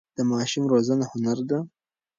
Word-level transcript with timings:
د 0.17 0.19
ماشوم 0.31 0.63
روزنه 0.73 1.05
هنر 1.11 1.39
دی. 1.49 1.59